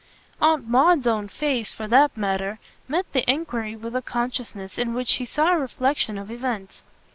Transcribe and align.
Aunt 0.41 0.67
Maud's 0.67 1.05
own 1.05 1.27
face 1.27 1.71
for 1.71 1.87
that 1.87 2.17
matter 2.17 2.57
met 2.87 3.13
the 3.13 3.23
enquiry 3.31 3.75
with 3.75 3.95
a 3.95 4.01
consciousness 4.01 4.79
in 4.79 4.95
which 4.95 5.13
he 5.17 5.25
saw 5.27 5.51
a 5.51 5.59
reflexion 5.59 6.17
of 6.17 6.31
events. 6.31 6.81